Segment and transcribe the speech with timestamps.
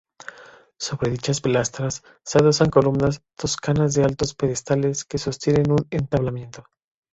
[0.79, 6.65] Sobre dichas pilastras se adosan columnas toscanas de altos pedestales que sostienen un entablamento.